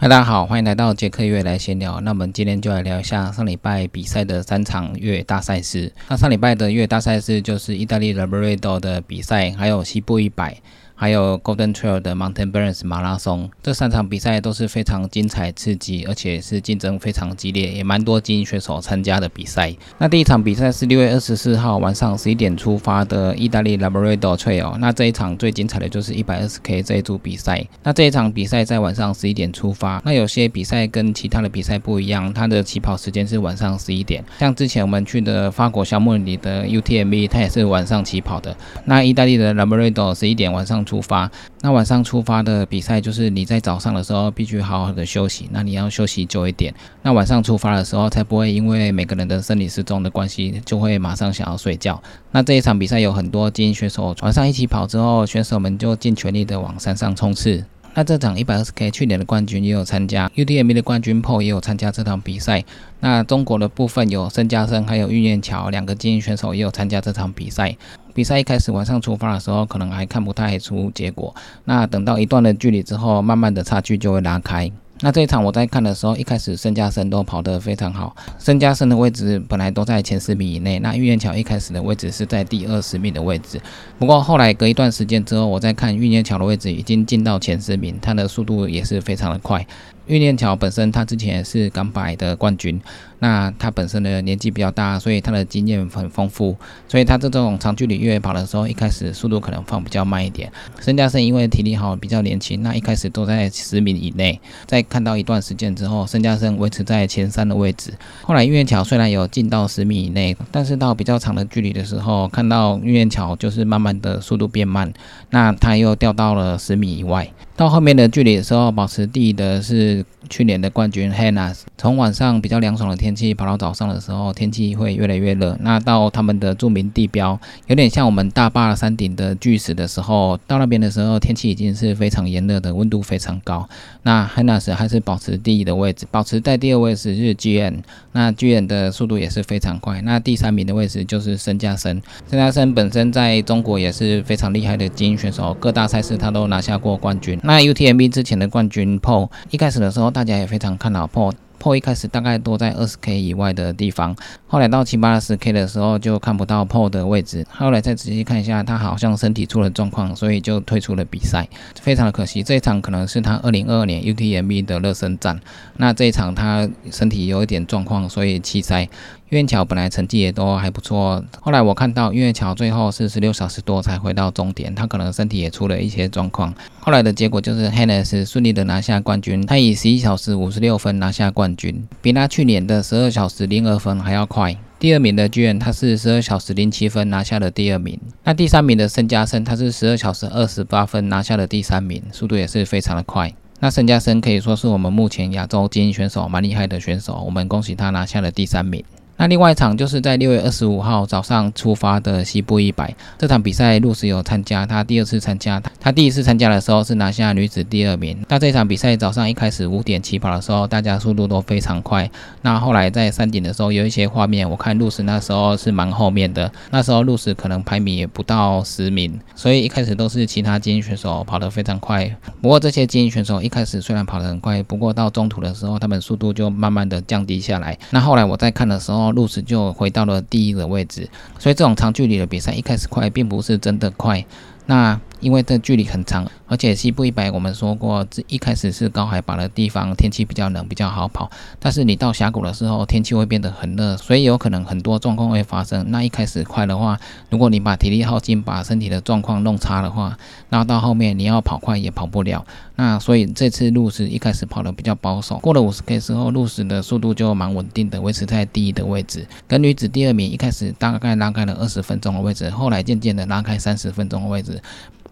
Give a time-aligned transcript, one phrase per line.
[0.00, 2.00] 嗨，大家好，欢迎来到杰克越来闲聊。
[2.02, 5.92] 那我们今天就来聊一下上礼拜比赛的三场越野大赛事。
[6.08, 10.56] 那上礼拜的越野大赛事就是意大利 Labrador 的比赛，还有西部一百。
[11.00, 19.72] 还有 Golden Trail 的 Mountain Burns 马拉松，这三场比赛都是非常精彩刺激，而且是竞争非常激烈，也蛮多精英选手参加的比赛。
[19.98, 27.64] 那第一场比赛是六月二十四号晚上十一点出发的意大利 Labrador Trail，那这一场最精彩的就是一百二十 K 这一组比赛。
[27.84, 30.02] 那这一场比赛在晚上十一点出发。
[30.04, 34.24] 那有些比赛跟其他的比赛不一样，它的起跑时间是晚上十一点。
[34.40, 38.56] 像之前我们去的法国小莫里的 UTMB，它也是晚上起跑的。
[38.86, 40.84] 那意大利的 Labrador 十一点晚上。
[40.88, 52.02] 出发，那晚上出发的比赛就是你在早上的时候必须好好的休息，那你要休息久一点，那晚上出发的时候才不会因为每个人的生理时钟的关系，就会马上想要睡觉。
[52.32, 57.62] 那这一场比赛有很多精英选手晚上一起跑之后，选手们就尽全力的往山上冲刺。
[57.94, 62.64] 那这场一百二十 K 去年的冠军也有参加，UTMB 的冠军 PO 也有参加这场比赛。
[63.00, 67.76] 那中国的部分有申嘉生还有玉念桥两个精英选手也有参加这场比赛。
[68.18, 71.32] 比赛一开始晚上出发的时候，可能还看不太出结果。
[71.66, 74.68] 那等到一段的距离之后，慢慢的差距就会拉开。
[75.02, 80.80] 那这一场我在看的时候，一开始申嘉生都跑得非常好，申嘉生的位置本来都在前十米以内。
[80.80, 83.60] 那玉念桥一开始的位置是在第二十米的位置，
[84.00, 89.64] 不过后来隔一段时间之后，我在看玉念桥的位置已经进到前十名，他的速度也是非常的快。
[90.08, 92.80] 玉念桥本身他之前是港百的冠军。
[93.20, 100.50] 那他本身的年纪比较大，所以他的经验很丰富，所以他这种长距离越野跑的时候，一开始速度可能放比较慢一点。
[100.80, 104.40] 申嘉生因为体力好，比较年轻，那一开始都在十米以内。
[104.66, 107.92] 在看到一段时间之后，申嘉生维持在前三的位置。
[108.22, 114.92] 后来玉燕桥虽然有进到十米以内，但是到比较长的距离的时候，看到玉燕桥就是慢慢的速度变慢，
[115.30, 117.28] 那他又掉到了十米以外。
[117.56, 121.56] 到后面的距离的时候，保持第一的是去年的冠军 Hannah。
[121.76, 125.56] 从晚上比较凉爽的天天气跑到早上的时候，天气会越来越热。
[125.62, 133.66] 那到他们的著名地标，有点像我们大坝山顶的巨石的时候，到那边的时候，天气已经是非常炎热的，温度非常高。
[134.02, 137.76] 那 Hannah 还是保持第一的位置，保持在第二位置是 GN。
[138.12, 140.02] 那 GN 的速度也是非常快。
[140.02, 142.02] 那第三名的位置就是申嘉生。
[142.28, 147.40] 申嘉生本身在中国也是非常厉害的精英选手，各大赛事他都拿下过冠军。
[147.42, 151.32] 那 UTMB 之前的冠军 Paul，一开始的时候大家也非常看好 Paul。
[151.60, 154.14] Paul 一开始大概都在二十 K 以外的地方，
[154.46, 157.46] 后来到七八十 K 的时候就看不到 Paul 的位置。
[157.50, 161.48] 后来再仔细看一下，他好像身体出了状况，所以就退出了比赛，
[161.80, 162.42] 非常的可惜。
[162.42, 165.40] 这一场可能是他二零二二年 UTMB 的热身战。
[165.76, 168.88] 那这一场他身体有一点状况，所以弃赛。
[169.30, 176.54] 岳桥本来成绩也都还不错，后来我看到岳桥最后是十六小时多才回到终点，他可能身体也出了一些状况。
[176.80, 184.54] 后来的结果就是 Hannes 顺利的拿下冠军，他以十一小时五十六分拿下冠冠军，比他去年的十二小时零二分还要快。
[184.78, 193.32] 第二名的居然他是十二小时零七分拿下了第二名，那第三名的申嘉森他是十二小时二十八分拿下了第三名，速度也是非常的快。
[193.60, 198.84] 那申嘉森可以说是我们目前亚洲精英选手蛮厉害的选手，我们恭喜他拿下了第三名。
[199.18, 208.16] 那另外一场就是在六月二十五号早上出发的西部一百这场比赛，露丝有参加，她第二次参加，她第一次参加的时候是拿下女子第二名。
[208.28, 212.08] 那这场比赛早上一开始五点起跑的时候，大家速度都非常快。
[212.42, 222.08] 那后来在山顶的时候有一些画面，我看露丝那时候是蛮后面的，那时候露丝可能排名也不到十名，所以一开始都是其他精英选手跑得非常快。
[222.40, 227.76] 不过这些精英选手一开始虽然跑得很快，不过到中途的时候，他们速度就慢慢的降低下来。
[227.90, 229.07] 那后来我在看的时候。
[229.12, 231.08] 路斯就回到了第一个位置，
[231.38, 234.24] 所以这种长距离的比赛一开始快，并不是真的快。
[234.66, 241.30] 那因为这距离很长，而且西部一百我们说过，这一开始是高海拔的地方，天气比较冷，比较好跑。
[241.58, 245.90] 但是你到峡谷的时候，天气会变得很热，所以有可能很多状况会发生。
[245.90, 246.98] 那一开始快的话，
[247.30, 250.16] 如果你把体力耗尽，把身体的状况弄差的话，
[250.50, 252.44] 那到后面你要跑快也跑不了。
[252.76, 259.26] 那所以这次路斯一开始跑的比较保守，过了五十 K 之后，路斯的速度就蛮稳定的，维持在第一的位置。
[259.48, 264.62] 跟女子第二名一开始大概拉开了二十分钟的位置，后来渐渐的拉开三十分钟的位置。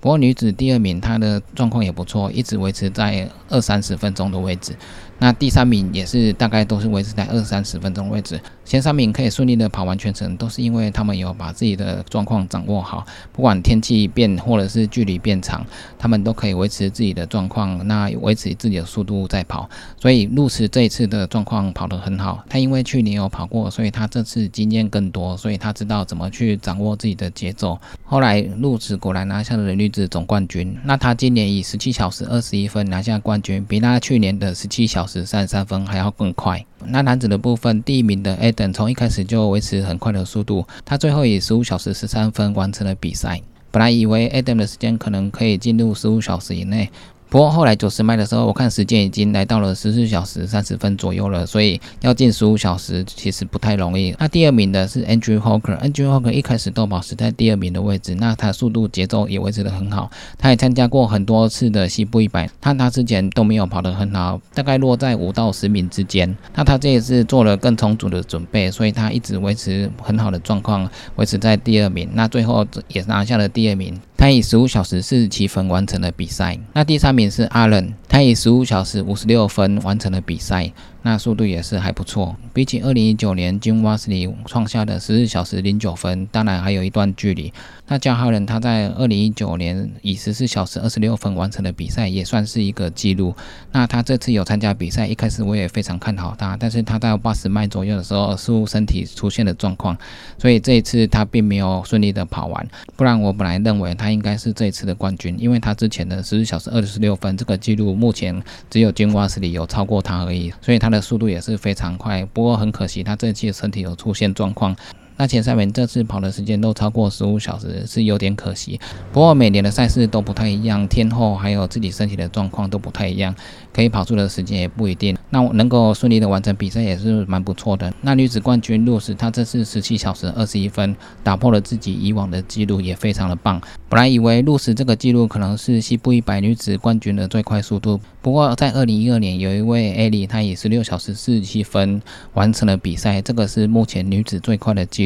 [0.07, 4.73] 不过女子第二名，她的状况也不错，一直维持在二三十分钟的位置。
[5.19, 15.65] 那第三名也是大概都是维持在二三十分钟位置，前三名可以顺利的跑完全程，都是因为他们有把自己的状况掌握好，不管天气变或者是距离变长，
[15.99, 19.69] 他们都可以维持自己的状况，那维持自己的速度在跑。
[19.99, 27.77] 所以路驰这一次的状况跑得很好，他因为去年有跑过，所以他这次经验更多，所以他知道怎么去掌握自己的节奏。
[28.05, 30.77] 后来路驰果然拿下了女是总冠军。
[30.85, 36.63] 那他今年以十七小时二十一分拿下冠军，比他去年的十七小时三十三分还要更快。
[36.85, 43.41] 那男子的部分，第一名的 Adam 从一开始就维持很快的速度，他最后以十五小时十三分完成了比赛。
[43.71, 46.91] 本来以为 Adam 的时间可能可以进入十五小时以内。
[47.29, 54.15] 不过后来九十迈的时候，我看时间已经来到了十四小时三十分左右了，所以要进十五小时其实不太容易。
[54.19, 60.11] 那第二名的是 Andrew Hawker，Andrew Hawker 一开始都保持在第二名的位置，那他速度节奏也维持得很好。
[60.39, 66.35] 他也参加过很多次的西部一百，他他之前都没有跑得很好，大概落在五到十名之间。
[66.55, 72.09] 那他这一次做了更充足的准备，所以他一直维持很好的状况，维持在第二名。
[72.13, 74.01] 那最后也拿下了第二名。
[74.17, 76.59] 他以十五小时四十七分完成了比赛。
[76.73, 80.73] 那第三名是阿伦，他以十五小时五十六分完成了比赛。
[81.07, 87.53] 那速度也是还不错，比起二零一九年金瓦斯里创下的十四小时零九分，当然还有一段距离。
[87.87, 93.33] 那加哈人他在二零一九年以十四小时二十六分完成的比赛，也算是一个记录。
[93.71, 99.97] 那他这次有参加比赛，一开始我也非常看好他，但是他在八十迈左右的时候，似乎身体出现了状况，
[100.37, 102.69] 所以这一次他并没有顺利的跑完。
[102.97, 110.96] 不然我本来认为他应该是这一次的冠军，因为他之前的十四小时二十六分这个记录，目前只有金瓦斯里有超过他而已，所以他的。
[111.01, 114.77] 速度也是非常快，不过很可惜，他这期身体有出现状况。
[115.19, 118.79] 那前三名这次跑的时间都超过十五小时，是有点可惜。
[119.13, 123.35] 不过每年的赛事都不太一样，天后还有自己身体的状况都不太一样，
[123.73, 125.17] 可以跑出的时间也不一定。
[125.31, 127.91] 那能够顺利的完成比赛也是蛮不错的。
[128.03, 133.59] 那女子冠军露丝，她这次十七小时二十一分，打破了自己以往的记录，也非常的棒。
[133.89, 142.03] 本来以为露丝这个记录可能是西部一百女子冠军的最快速度，不过在二零一二年有一位艾莉，她以十六小时四十七分
[142.35, 145.06] 完成了比赛，这个是目前女子最快的记。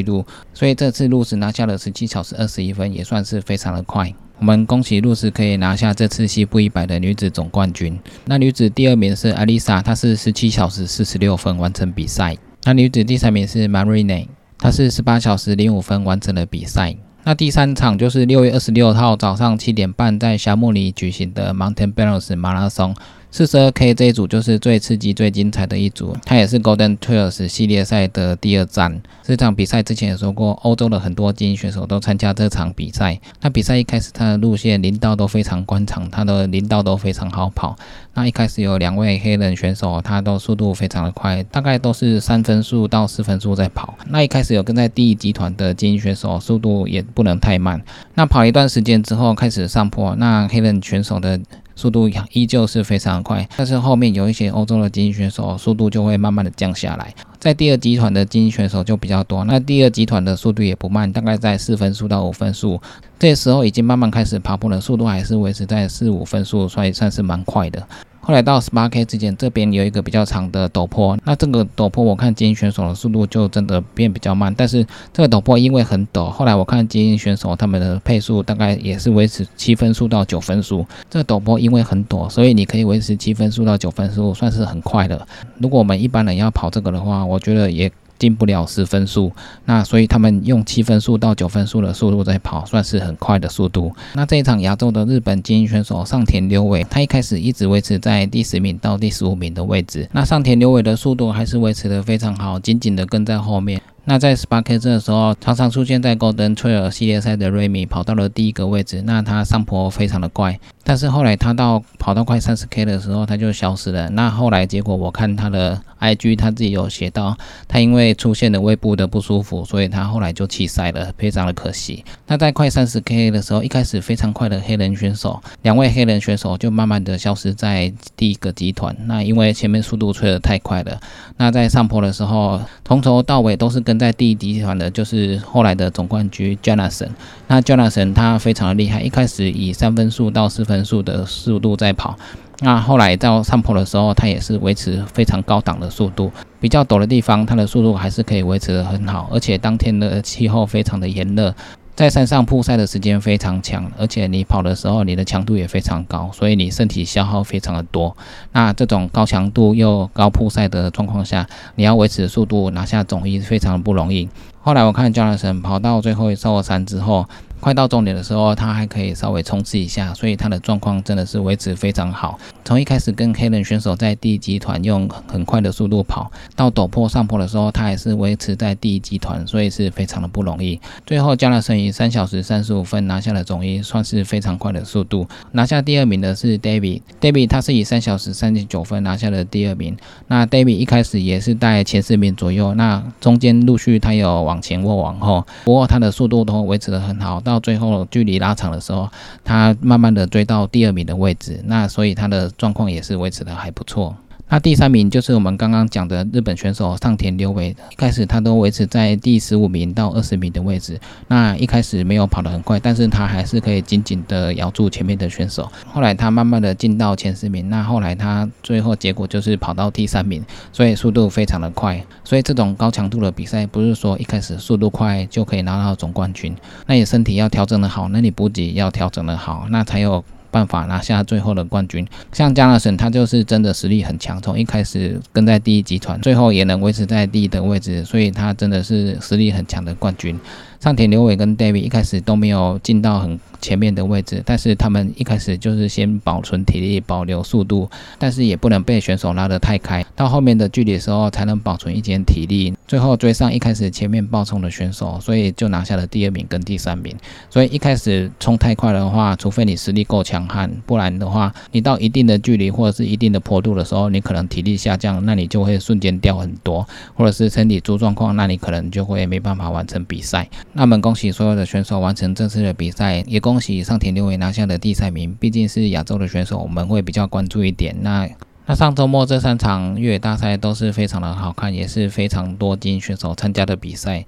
[0.53, 4.13] 所以这次露丝拿下了十七小时二十一分，也算是非常的快。
[4.39, 7.99] 我们恭喜露丝可以拿下这次西部一百的女子总冠军。
[8.25, 12.35] 那女子第二名是艾丽莎，她是十七小时四十六分完成比赛。
[12.63, 14.27] 那女子第三名是 Marine，
[14.57, 16.95] 她是十八小时零五分完成了比赛。
[17.23, 22.95] 那第三场就是六月二十六号早上七点半在霞慕尼举行的 Mountain Balance 马拉松。
[23.33, 29.01] 四十二 K 这一组就是最刺激、最精彩的一组，它也是 Golden Trails 系列赛的第二站。
[29.23, 33.17] 这场比赛之前也说过，欧洲的很多精英选手都参加这场比赛。
[33.39, 37.77] 那比赛一开始，它的路线林道都非常宽敞，它的林道都非常好跑。
[38.13, 43.97] 那一开始有两位黑人选手，他都速度非常的快，大概都是三分速到四分速在跑。
[44.09, 47.81] 那一开始有跟在第一集团的精英选手，速度也不能太慢。
[48.15, 51.39] 那跑一段时间之后，开始上坡，那黑人选手的。
[51.81, 57.11] 速度依旧是非常快，但是后面有一些欧洲的精英选手，速度就会慢慢的降下来。
[57.39, 62.79] 在第二集团的精英选手就比较多，那第二集团的速度也不慢，大概在四分速到五分速。
[63.17, 67.81] 这时候已经慢慢开始爬坡了，速度还是维持在四五分速，所以算是蛮快的。
[68.23, 74.53] 后来到十八 K 之间，这边有一个比较长的陡坡，那这个陡坡我看精英选手的速度就真的变比较慢。
[74.55, 80.85] 但是这个陡坡因为很陡，后来我看精英选手他们的配速大概也是维持七分速到九分速。
[81.09, 85.27] 这个陡坡因为很陡，所以你可以维持七分速到九分速，算是很快的。
[85.57, 87.91] 如果我们一般人要跑这个的话，我觉得也。
[88.21, 89.31] 进不了十分速，
[89.65, 93.91] 那所以他们用七分速到九分速的速度在跑，算是很快的速度。
[94.13, 100.07] 那这一场亚洲的日本精英选手上田刘伟，他一开始一直维持在第十名到第十五名的位置。
[100.11, 103.81] 那上田刘伟的速度还是维持的非常好，紧紧的跟在后面。
[104.03, 110.59] 那在十八 K 这的时候，常常出现在 Golden Trail 系列赛的瑞米跑到了第一个位置，那他上坡非常的快。
[110.83, 114.09] 但是后来他到跑到快三十 K 的时候，他就消失了。
[114.09, 122.03] 那后来结果我看他的 IG，他自己有写到，他因为出现了胃部的不舒服，所以他后来就弃赛了，非常的可惜。
[122.25, 128.95] 那在快三十 K 的时候，一开始非常快的黑人选手，两位黑人选手就慢慢的消失在第一个集团。
[129.05, 130.99] 那因为前面速度吹得太快了，
[131.37, 137.09] 那在上坡的时候，从头到尾都是跟在第一集团的，就是后来的总冠军 Jonathan。
[137.47, 140.81] 那 Jonathan 他非常的厉害，一开始以三分速到四分。
[140.81, 142.17] 数的速度在跑，
[142.59, 146.31] 那后来到上坡的时候，他也是维持非常高档的速度。
[146.59, 149.29] 比较陡的地方，他的速度还是可以维持得很好。
[149.31, 151.53] 而且当天的气候非常的炎热，
[151.95, 158.15] 在山上曝晒的时间非常强，而且你跑的时候，你的强度也非常高，所以你身体消耗非常的多。
[158.53, 164.27] 那这种高强度又高曝晒的状况下，你要维持速度拿下总一非常的不容易。
[164.61, 167.27] 后来我看加拉神跑到最后一座山之后。
[167.61, 172.39] 快到终点的时候，他还可以稍微冲刺一下，所以他的状况真的是维持非常好。
[172.65, 180.79] 从一开始跟黑人选手在第一集团用很快的速度跑，到陡坡上坡的时候，他还是维持在第一集团，所以是非常的不容易。
[181.05, 185.27] 最后，加纳森以三小时三十五分拿下了总一，算是非常快的速度。
[185.51, 189.95] 拿下第二名的是 David，David 他是以三小时三十九分拿下了第二名。
[190.27, 197.39] 那 David 一开始也是在前四名左右，那中间陆续他有往前或往后，不过他的速度都维持得很好。
[197.51, 199.09] 到最后距离拉长的时候，
[199.43, 204.15] 他慢慢的追到第二名的位置，那所以他的状况也是维持的还不错。
[204.51, 210.99] 那第三名就是我们刚刚讲的日本选手上田刘伟，一开始他都维持在第十五名到二十名的位置。
[211.29, 215.71] 那一开始没有跑得很快，但是他还是可以紧紧的咬住前面的选手。
[215.87, 220.43] 后来他慢慢的进到前十名，那后来他最后结果就是跑到第三名，
[220.73, 222.03] 所以速度非常的快。
[222.25, 226.53] 所以这种高强度的比赛，不是说一开始速度快就可以拿到总冠军。
[226.85, 230.21] 那你身体要调整的好，那你补给要调整的好，那才有。
[230.51, 240.39] 办法拿下最后的冠军，像加纳森，他就是真的实力很强，从一开始跟在第一集团，最后也能维持在第一的位置，所以他真的是实力很强的冠军。
[240.81, 257.15] 上田刘伟跟 David 一开始都没有进到很前面的位置，但是他们一开始就是先保存体力、保留速度，但是也不能被选手拉得太开，到后面的距离的时候才能保存一点体力，最后追上一开始前面爆冲的选手，所以就拿下了第二名跟第三名。
[257.51, 270.49] 所以一开始冲太快的话，除非你实力够强悍，不然的话，你到一定的距离或者是一定的坡度的时候，你可能体力下降，那你就会瞬间掉很多，或者是身体出状况，那你可能就会没办法完成比赛。
[270.73, 275.35] 那么恭喜所有的选手完成这次的比赛，也恭喜上田六伟拿下的第三名。
[275.39, 277.95] 毕竟是亚洲的选手，我们会比较关注一点。
[278.01, 278.29] 那
[278.65, 284.25] 那上周末这三场越野大赛都是非常的好看，也是非常多金选手参加的比赛。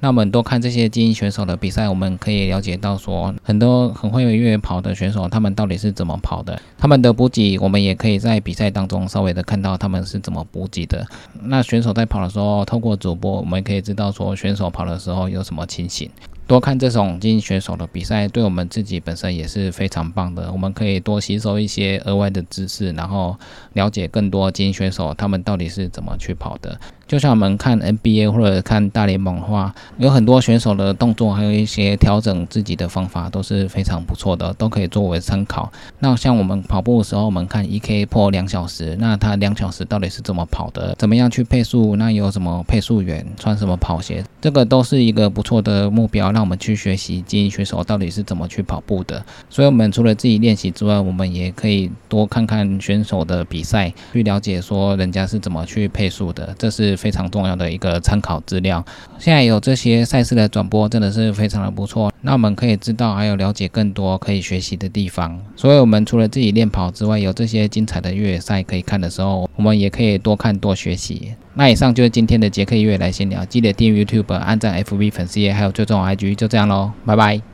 [0.00, 6.60] 那我们多看这些精英选手的比赛，我们可以了解到说，很多很会越野跑的选手，他们到底是怎么跑的？
[6.76, 11.06] 他们的补给，我们也可以在比赛当中稍微的看到他们是怎么补给的。
[11.44, 16.10] 那选手在跑的时候，透过主播，我们可以知道说，选手跑的时候有什么情形。
[16.46, 20.52] 多看这种精英选手的比赛，对我们自己本身也是非常棒的。
[20.52, 23.36] 我们可以多吸收一些额外的知识，然后
[23.72, 26.78] 了解更多精英选手他们到底是怎么去跑的。
[27.06, 35.70] 就像我们看 NBA 或者看大联盟的话，有很多选手的动作，还有一些调整自己的方法都是非常不错的，都可以作为参考。
[35.98, 40.94] 那像我们跑步的时候，我们看 EK 破两小时，那他两小时到底是怎么跑的？
[40.98, 41.94] 怎么样去配速？
[41.96, 43.24] 那有什么配速员？
[43.38, 44.24] 穿什么跑鞋？
[44.40, 49.24] 这个都是一个不错的目标，让我们去学习精英选手到底是怎么去跑步的。
[49.48, 56.52] 所以，我们除了自己练习之外，我们也可以多看看选手的比赛，去了解说人家是怎么去配速的。
[56.58, 56.96] 这是。
[57.04, 58.82] 非常重要的一个参考资料。
[59.18, 62.10] 现在有这些赛事的转播，真的是非常的不错。
[62.26, 65.38] 那我们可以知道，还有了解更多可以学习的地方。
[65.54, 71.34] 所以，我们除了自己练跑之外，有这些精彩的越野赛可以看的时候，我们也可以多看多学习。
[71.52, 73.44] 那以上就是今天的杰克越野来闲聊。
[73.44, 76.34] 记得订阅 YouTube、按赞 FB 粉丝页，还有追踪 IG。
[76.34, 77.53] 就这样喽，拜拜。